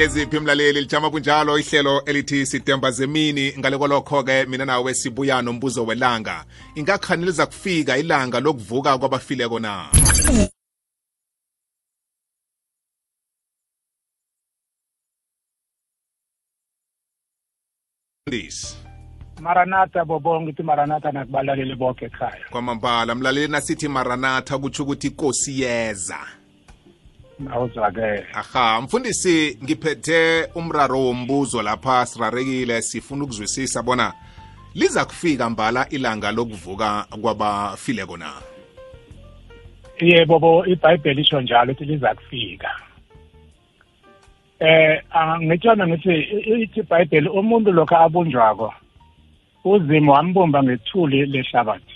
hlezi 0.00 0.26
phi 0.26 0.40
mlaleli 0.40 0.80
lijama 0.80 1.10
kunjalo 1.10 1.58
ihlelo 1.58 2.02
elithi 2.06 2.46
sidemba 2.46 2.90
zemini 2.90 3.52
ngale 3.58 3.76
kwalokho-ke 3.78 4.44
mina 4.48 4.64
nawe 4.64 4.94
sibuya 4.94 5.42
nombuzo 5.42 5.84
welanga 5.84 6.44
ingakhani 6.74 7.24
liza 7.24 7.46
kufika 7.46 7.98
ilanga 7.98 8.40
lokuvuka 8.40 8.98
kwabafileko 8.98 9.58
na 9.58 9.86
maranatha 19.40 20.04
bobo 20.04 20.40
ngithi 20.40 20.62
maranatha 20.62 21.12
nakubalaleli 21.12 21.74
bonke 21.74 22.04
ekhaya 22.04 22.44
kwamambala 22.50 23.14
mlaleli 23.14 23.52
nasithi 23.52 23.88
maranatha 23.88 24.58
kutsho 24.58 24.82
ukuthi 24.82 25.06
ikosi 25.06 25.60
yeza 25.60 26.26
awuzwakele 27.48 28.26
aha 28.34 28.80
mfundisi 28.80 29.58
ngiphethe 29.64 30.44
umraro 30.54 31.00
wombuzo 31.04 31.62
lapha 31.62 32.06
sirarekile 32.06 32.82
sifuna 32.82 33.24
ukuzwisisa 33.24 33.82
bona 33.82 34.12
liza 34.74 35.04
kufika 35.04 35.50
mbala 35.50 35.88
ilanga 35.88 36.32
lokuvuka 36.32 37.06
kwabafileko 37.20 38.16
na 38.16 38.32
yebo 40.00 40.38
bo 40.38 40.66
ibhayibheli 40.66 41.20
isho 41.22 41.40
njalo 41.40 41.72
ukuthi 41.72 41.90
liza 41.92 42.14
kufika 42.14 42.70
eh 44.60 45.02
angitshana 45.10 45.88
ngithi 45.88 46.14
ithi 46.62 46.80
ibhayibheli 46.80 47.28
umuntu 47.28 47.72
lokho 47.72 47.96
abunjwako 47.96 48.74
uzimo 49.64 50.12
wambumba 50.12 50.62
ngethuli 50.62 51.26
lehlabathi 51.26 51.94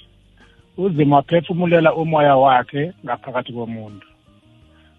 uzimo 0.76 1.16
waphefumulela 1.16 1.94
umoya 1.94 2.36
wakhe 2.36 2.92
ngaphakathi 3.04 3.52
komuntu 3.52 4.06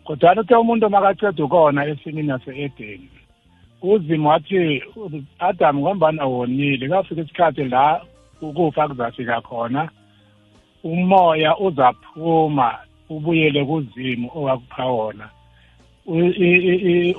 kodwana 0.06 0.42
uthe 0.42 0.56
umuntu 0.56 0.86
makaceda 0.90 1.44
ukona 1.44 1.86
esimini 1.86 2.28
nase-edeni 2.28 3.10
uzima 3.82 4.30
wathi 4.30 4.84
adamu 5.40 5.80
ngombana 5.82 6.26
wonile 6.26 6.88
kafika 6.90 7.22
isikhathi 7.22 7.64
la 7.66 8.02
ukufa 8.42 8.88
kuzafika 8.88 9.42
khona 9.42 9.90
umoya 10.84 11.58
uzaphuma 11.60 12.70
ubuyele 13.10 13.66
kuzimu 13.66 14.30
owakupha 14.36 14.86
wona 14.86 15.28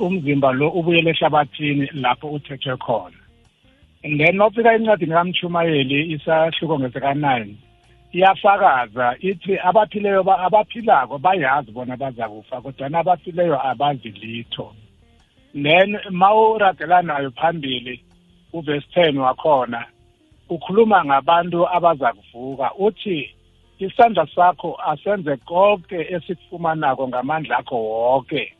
umzimba 0.04 0.52
lo 0.52 0.68
ubuyele 0.78 1.10
ehlabathini 1.10 1.88
lapho 1.94 2.26
uthethwe 2.32 2.76
khona 2.76 3.18
and 4.04 4.18
then 4.20 4.36
mawufika 4.36 4.74
encwadini 4.74 5.12
kamshumayeli 5.14 6.12
isahluko 6.14 6.78
ngesekanine 6.78 7.54
iyafakaza 8.16 9.04
ithi 9.28 9.54
abaphileyo 9.68 10.20
abaphilako 10.46 11.14
bayazi 11.20 11.70
bona 11.76 11.94
baza 12.00 12.24
kufa 12.28 12.60
kodwa 12.64 12.88
nabafileyo 12.88 13.58
abazi 13.70 14.08
litho 14.10 14.74
then 15.62 15.96
mawuradelanayo 16.10 17.30
phambili 17.30 18.02
uvesi 18.52 18.86
10 18.96 19.18
wakhona 19.18 19.84
ukhuluma 20.48 21.04
ngabantu 21.04 21.68
abaza 21.68 22.12
kuvuka 22.32 22.72
uthi 22.78 23.34
isandla 23.78 24.26
sakho 24.34 24.76
asenze 24.92 25.36
konke 25.36 26.00
esikufumanako 26.16 27.08
ngamandla 27.08 27.58
akho 27.58 27.76
wonke 27.84 28.52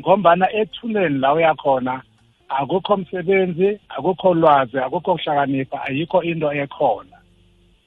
ngombana 0.00 0.46
ethuneni 0.60 1.18
la 1.20 1.32
uyakhona 1.32 2.02
akukho 2.48 2.96
msebenzi 2.96 3.78
akukho 3.88 4.34
lwazi 4.34 4.78
akukho 4.78 5.12
kuhlakanipha 5.14 5.82
ayikho 5.82 6.22
into 6.22 6.48
ekhona 6.52 7.16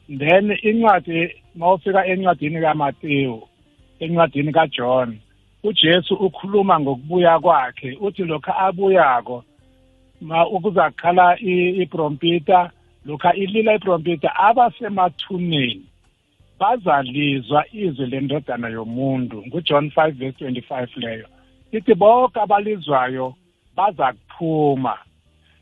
then 0.10 0.50
incwadi 0.64 1.32
mawufika 1.56 2.06
encwadini 2.06 2.62
kaMateyu 2.62 3.48
encwadini 4.00 4.52
kaJohn 4.52 5.18
uJesu 5.64 6.16
ukhuluma 6.16 6.80
ngokubuya 6.80 7.40
kwakhe 7.40 7.98
uthi 8.02 8.24
lokho 8.24 8.52
abuyako 8.60 9.44
ma 10.22 10.48
ukuzakhala 10.48 11.40
ibrompita 11.40 12.72
lokho 13.06 13.32
ilila 13.34 13.76
ibrompita 13.76 14.36
abasemathuneni 14.36 15.82
bazalizwa 16.60 17.66
izwi 17.74 18.06
lendodana 18.06 18.70
yomuntu 18.70 19.44
nguJohn 19.48 19.86
5 19.88 20.12
verse 20.12 20.46
25 20.50 20.88
leyo 21.00 21.28
ithi 21.72 21.94
bonke 21.96 22.40
abalizwayo 22.40 23.36
baza 23.76 24.14
kuphuma 24.14 24.98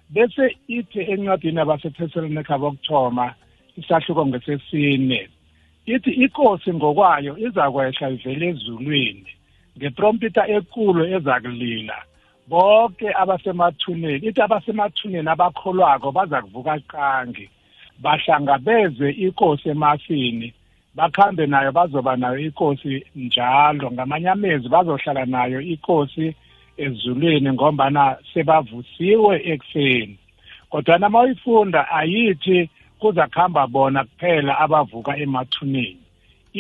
bese 0.10 0.58
ithi 0.68 1.00
encwadini 1.12 1.60
abasethesalonike 1.60 2.54
abokuthoma 2.54 3.36
isahluko 3.78 4.26
ngesesine 4.26 5.30
ithi 5.86 6.12
inkosi 6.12 6.72
ngokwayo 6.74 7.38
izakwehla 7.48 8.10
ivele 8.16 8.46
ezulwini 8.54 9.32
ngeprompita 9.78 10.42
enkulu 10.54 11.02
ezakulila 11.16 11.98
bonke 12.50 13.08
abasemathuneni 13.22 14.26
ithi 14.28 14.42
abasemathuneni 14.46 15.30
abakholwako 15.34 16.08
baza 16.16 16.38
kuvuka 16.46 16.74
qangi 16.92 17.46
bahlangabeze 18.04 19.08
inkosi 19.24 19.66
emafini 19.70 20.54
bakhambe 20.98 21.44
nayo 21.46 21.72
bazoba 21.72 22.14
nayo 22.16 22.40
inkosi 22.40 23.04
njalo 23.16 23.92
ngamanyamezi 23.92 24.68
bazohlala 24.70 25.26
nayo 25.26 25.60
inkosi 25.62 26.26
ezulwini 26.78 27.50
ngombana 27.54 28.18
sebavusiwe 28.34 29.36
ekufeni 29.52 30.18
kodwa 30.70 30.98
nama 30.98 31.18
uyifunda 31.22 31.80
ayithi 31.90 32.70
kuza 33.04 33.28
kuhamba 33.28 33.68
bona 33.68 34.04
kuphela 34.04 34.60
abavuka 34.64 35.12
emathuneni 35.24 35.98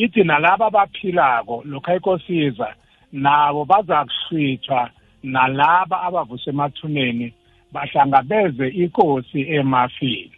ithi 0.03 0.23
nalabo 0.23 0.63
abaphilako 0.65 1.63
lokhu 1.71 1.89
ayikosiza 1.91 2.67
nabo 3.11 3.61
baza 3.71 3.99
kuhlwithwa 4.09 4.81
nalaba 5.35 5.95
abavusa 6.07 6.47
emathuneni 6.53 7.27
bahlangabeze 7.73 8.65
inkosi 8.81 9.39
emafini 9.59 10.31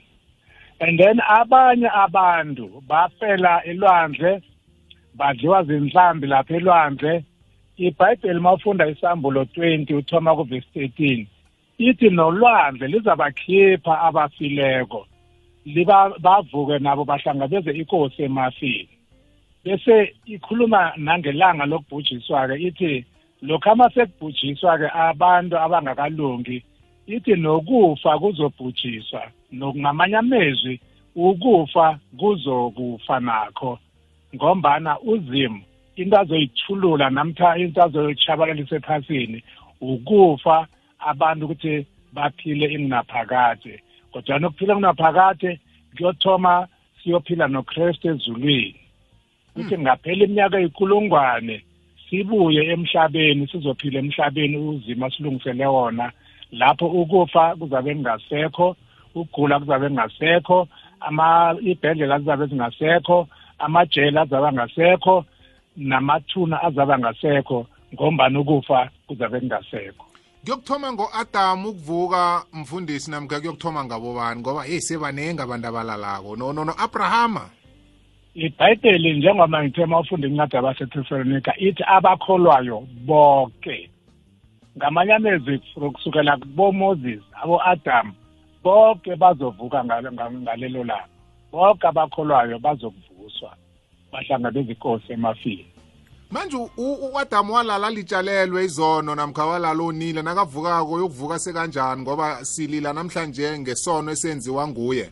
and 0.80 1.00
then 1.00 1.18
abanye 1.28 1.90
abantu 2.04 2.84
bafela 2.90 3.64
elwandle 3.64 4.42
badliwa 5.18 5.64
zinhlambi 5.64 6.28
lapha 6.28 6.56
elwandle 6.56 7.24
ibhayibheli 7.78 8.40
mawufunda 8.40 8.88
isambulo 8.88 9.42
20 9.44 9.96
uthoma 9.96 10.36
kuvesi 10.36 10.68
13 10.76 11.26
ithi 11.80 12.10
nolwandle 12.10 12.88
lizabakhipha 12.88 14.02
abafileko 14.02 15.08
liba 15.66 16.12
bavuke 16.20 16.80
nabo 16.80 17.06
bahlangabeze 17.06 17.72
inkosi 17.72 18.24
emafini 18.24 18.90
bese 19.64 20.14
ikhuluma 20.26 20.94
nangelanga 20.98 21.66
lokubhujiswa 21.66 22.48
ke 22.48 22.53
ithi 22.68 23.06
lokho 23.42 23.72
amasekubhujiswa 23.72 24.78
ke 24.78 24.88
abantu 24.94 25.58
abangakalungi 25.58 26.62
ithi 27.08 27.36
nokufa 27.36 28.20
kuzobhujiswa 28.20 29.22
nokungamanye 29.52 30.16
amezwi 30.18 30.80
ukufa 31.16 32.00
kuzokufa 32.18 33.20
nakho 33.20 33.80
ngombana 34.36 35.00
uzimu 35.00 35.62
into 35.96 36.18
azoyithulula 36.20 37.09
namtha 37.09 37.58
into 37.58 37.81
azoyitshabalalisa 37.84 38.75
ephasini 38.78 39.42
ukufa 39.81 40.68
abantu 41.00 41.46
ukuthi 41.50 41.86
baphile 42.14 42.70
ingunaphakade 42.75 43.81
kodwana 44.16 44.48
ukuphila 44.48 44.76
kunaphakade 44.76 45.59
kuyothoma 45.98 46.68
siyophila 47.03 47.46
nokristu 47.48 48.06
ezulwini 48.09 48.76
kuthi 49.53 49.76
ngaphela 49.84 50.22
iminyaka 50.26 50.58
yikulungwane 50.64 51.56
sibuye 52.06 52.62
emhlabeni 52.74 53.44
sizophila 53.52 53.98
emhlabeni 54.00 54.58
uzima 54.58 55.06
silungisele 55.12 55.66
wona 55.66 56.08
lapho 56.52 56.86
ukufa 56.88 57.44
kuzabe 57.59 57.92
kungasekho 57.96 58.68
ukugula 59.16 59.56
kuzabe 59.59 59.86
kungasekho 59.88 60.59
ama 61.00 61.28
ibhedlela 61.62 62.16
kuzabe 62.20 62.46
zingasekho 62.46 63.18
amajele 63.59 64.20
azabe 64.24 64.48
angasekho 64.48 65.16
namathuna 65.78 66.56
azabe 66.64 66.94
angasekho 66.94 67.58
ngombani 67.94 68.38
ukufa 68.38 68.80
kuzabe 69.08 69.40
kungasekho 69.40 70.06
kuyokuthoma 70.45 70.94
ngo-adamu 70.94 71.68
ukuvuka 71.69 72.44
mfundisi 72.53 73.07
namkha 73.12 73.39
kuyokuthoma 73.39 73.81
ngabobani 73.86 74.39
ngoba 74.42 74.62
hey 74.63 74.80
sebanenge 74.80 75.42
abantu 75.42 75.68
abalalako 75.68 76.36
no 76.36 76.47
no 76.53 76.63
no 76.65 76.74
abrahama 76.83 77.44
ibhayibheli 78.36 79.18
njengoba 79.18 79.63
ngithe 79.63 79.86
mawufunde 79.86 80.27
incwadi 80.27 80.56
yabasetesalonika 80.56 81.51
ithi 81.57 81.83
abakholwayo 81.95 82.77
bonke 83.07 83.89
ngamanye 84.77 85.13
amezwi 85.15 85.59
kusukela 85.94 86.38
kubomoses 86.38 87.21
abo-adamu 87.41 88.13
bonke 88.63 89.15
bazovuka 89.15 89.77
ngalelo 89.86 90.83
langa 90.83 91.07
bonke 91.51 91.88
abakholwayo 91.88 92.59
bazokuvuswa 92.59 93.51
bahlangabeza 94.12 94.71
inkosi 94.71 95.13
emafini 95.13 95.65
manje 96.36 96.58
u-adamu 96.78 97.54
walala 97.54 97.90
litshalelwe 97.90 98.66
izono 98.66 99.12
namkha 99.16 99.46
walala 99.46 99.84
onile 99.84 100.22
nakavukako 100.22 100.94
yokuvuka 101.00 101.38
sekanjani 101.40 102.02
ngoba 102.02 102.28
silila 102.52 102.92
namhlanje 102.98 103.48
ngesono 103.62 104.10
esenziwa 104.16 104.64
nguye 104.70 105.06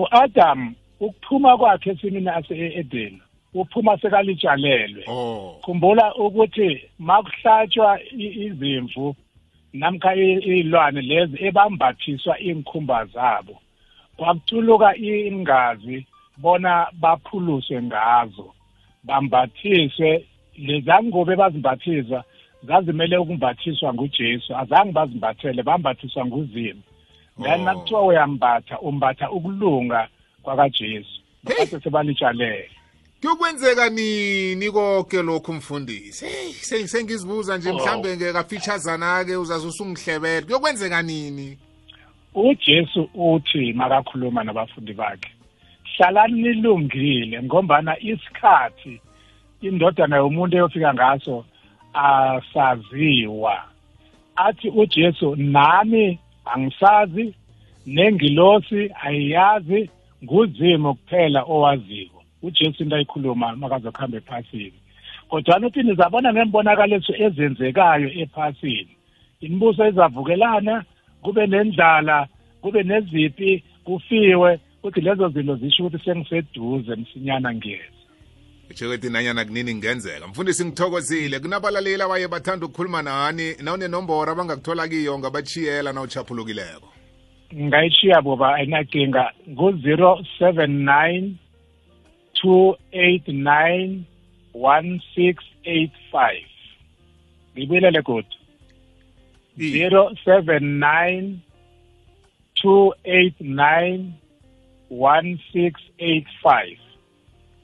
u-adamu 0.00 0.66
ukuphuma 1.06 1.52
kwakhe 1.60 1.88
esimini 1.92 2.28
ase-edeni 2.36 3.20
uphuma 3.60 3.92
sekalitshalelwe 4.02 5.02
oh. 5.06 5.60
khumbula 5.64 6.06
ukuthi 6.24 6.70
makuhlatshwa 7.08 7.88
izimvu 8.48 9.06
namkha 9.80 10.12
iy'lwane 10.28 11.00
lezi 11.10 11.36
ebambathiswa 11.48 12.34
iy'nkhumba 12.46 12.98
zabo 13.14 13.54
kwakutuluka 14.16 14.88
ingazi 15.30 15.96
bona 16.42 16.72
baphuluswe 17.02 17.78
ngazo 17.88 18.46
bambathiswe 19.04 20.26
lezangubo 20.58 21.32
ebazimbathiza 21.32 22.24
zazimele 22.62 23.16
ukumbathiswa 23.16 23.94
ngujesu 23.94 24.56
azange 24.56 24.92
bazimbathele 24.92 25.62
bambathiswa 25.62 26.26
nguzima 26.26 26.80
then 27.42 27.60
oh. 27.60 27.64
nakuthiwa 27.64 28.06
uyambatha 28.06 28.80
umbatha 28.80 29.30
ukulunga 29.30 30.08
kwakajesu 30.42 31.20
ase 31.62 31.80
sebalitshalele 31.80 32.70
kuyokwenzeka 33.20 33.90
nini 33.90 34.70
konke 34.70 35.22
lokhu 35.22 35.52
mfundisi 35.52 36.24
heyi 36.26 36.88
sengizibuza 36.88 37.58
nje 37.58 37.70
oh. 37.70 37.74
mhlambe 37.74 38.16
ngekafeaturesana-ke 38.16 39.36
uzaze 39.36 39.66
usungihlebela 39.68 40.42
kuyokwenzeka 40.46 41.02
nini 41.02 41.58
ujesu 42.34 43.08
uthi 43.14 43.72
makakhuluma 43.72 44.44
nabafundi 44.44 44.92
bakhe 44.92 45.31
hlalani 45.98 46.40
nilungile 46.42 47.42
ngombana 47.42 47.98
isikhathi 48.00 49.00
indodana 49.60 50.16
yomuntu 50.16 50.56
eyofika 50.56 50.94
ngaso 50.94 51.44
asaziwa 51.94 53.64
athi 54.36 54.68
uJesu 54.68 55.36
nami 55.36 56.18
angisazi 56.44 57.34
nengilosi 57.86 58.90
ayiyazi 59.02 59.90
nguzimo 60.24 60.94
kuphela 60.94 61.42
owaziko 61.42 62.22
uJesu 62.42 62.82
into 62.82 62.96
ayikhuluma 62.96 63.56
makazokuhamba 63.56 64.16
ephasini 64.18 64.74
kodwana 65.28 65.66
uthi 65.66 65.82
nizabona 65.82 66.32
nembonakaliso 66.32 67.12
ezenzekayo 67.16 68.08
ephasini 68.22 68.96
imibuso 69.40 69.88
izavukelana 69.88 70.84
kube 71.22 71.46
nendlala 71.46 72.26
kube 72.60 72.82
nezipi 72.82 73.64
kufiwe 73.84 74.58
uthi 74.82 75.00
lezo 75.00 75.28
zinto 75.28 75.54
zisho 75.56 75.82
ukuthi 75.86 76.04
sengiseduze 76.04 76.94
msinyana 76.96 77.54
ngeza 77.54 77.82
kutsho 78.68 78.88
ukuthi 78.88 79.10
nanyana 79.10 79.44
kunini 79.44 79.72
kungenzeka 79.72 80.26
mfundisi 80.28 80.64
ngithokozile 80.66 81.38
kunabalaleli 81.38 82.02
abaye 82.02 82.28
bathanda 82.28 82.66
ukukhuluma 82.66 83.02
nani 83.02 83.54
nawunenombora 83.62 84.32
abangakuthola 84.32 84.88
kiyo 84.88 85.18
ngabatshiyela 85.18 85.92
nawuchaphulukileko 85.92 86.88
ngayitshiya 87.54 88.22
boba 88.22 88.54
ayinakinga 88.54 89.30
ngu-0 89.50 90.24
7 90.40 90.52
9 90.66 91.30
2 92.44 92.74
8 93.24 94.00
9 94.54 94.54
1685 94.54 96.34
ngibuyelele 97.56 98.02
kodwa 98.02 98.30
0 99.58 100.40
7 100.42 100.60
9 100.60 101.30
2 102.64 102.86
8 102.88 102.92
9 103.42 104.21
1685 104.92 106.76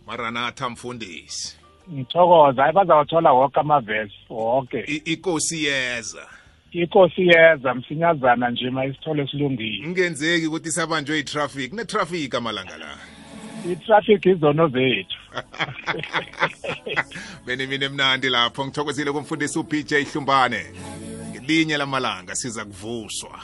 maranatha 0.06 0.70
mfundisi 0.70 1.56
ngithokoza 1.94 2.62
hayi 2.62 2.74
bazawathola 2.74 3.32
woke 3.32 3.60
amavesi 3.60 4.14
woke 4.30 4.80
ikosi 5.04 5.64
yeza 5.64 6.28
ikosi 6.72 7.28
yeza 7.28 7.74
msinyazana 7.74 8.50
nje 8.50 8.70
mayisithole 8.70 9.26
silungile 9.28 9.84
kungenzeki 9.84 10.46
ukuthi 10.46 10.70
sabanjwe 10.70 11.18
itraffic 11.18 11.72
netraffic 11.72 12.34
amalanga 12.34 12.76
la 12.76 12.98
itraffic 13.72 14.26
izono 14.26 14.68
zethu 14.68 15.16
bene 17.46 17.66
mina 17.66 17.86
emnandi 17.86 18.28
lapho 18.28 18.64
ngithokozile 18.64 19.12
kumfundisi 19.12 19.58
ubj 19.58 19.92
hlumbane 20.12 20.64
ngelinye 21.34 21.76
lamalanga 21.76 22.34
siza 22.34 22.64
kuvuswa 22.64 23.38